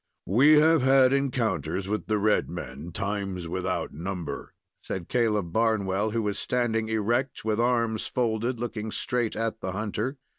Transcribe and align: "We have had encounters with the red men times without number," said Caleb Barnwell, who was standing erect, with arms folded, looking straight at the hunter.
"We 0.25 0.53
have 0.53 0.81
had 0.81 1.13
encounters 1.13 1.87
with 1.87 2.07
the 2.07 2.17
red 2.17 2.49
men 2.49 2.91
times 2.91 3.47
without 3.47 3.93
number," 3.93 4.55
said 4.81 5.07
Caleb 5.07 5.53
Barnwell, 5.53 6.09
who 6.09 6.23
was 6.23 6.39
standing 6.39 6.89
erect, 6.89 7.45
with 7.45 7.59
arms 7.59 8.07
folded, 8.07 8.59
looking 8.59 8.89
straight 8.89 9.35
at 9.35 9.61
the 9.61 9.73
hunter. 9.73 10.17